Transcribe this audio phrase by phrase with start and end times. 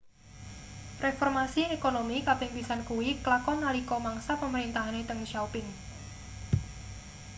[1.07, 5.67] reformasi ekonomi kaping pisan kuwi klakon nalika mangsa pemerintahane deng xiaoping